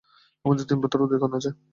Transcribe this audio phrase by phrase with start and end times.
[0.45, 1.49] তাদের তিন পুত্র ও দুই কন্যা আছে।